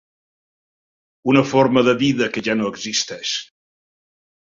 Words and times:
Una 1.33 1.43
forma 1.49 1.83
de 1.87 1.93
vida 1.99 2.29
que 2.37 2.43
ja 2.47 2.55
no 2.63 2.71
existeix. 2.73 3.35